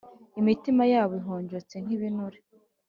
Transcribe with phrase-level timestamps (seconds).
[0.39, 2.39] imitima yabo ihonjotse nk ibinure